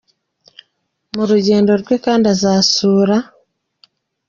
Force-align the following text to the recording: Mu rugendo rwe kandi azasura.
Mu 1.15 1.23
rugendo 1.29 1.71
rwe 1.81 1.95
kandi 2.05 2.25
azasura. 2.33 3.15